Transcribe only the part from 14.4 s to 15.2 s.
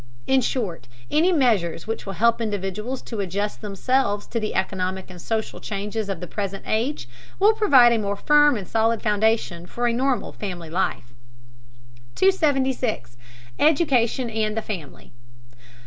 THE FAMILY.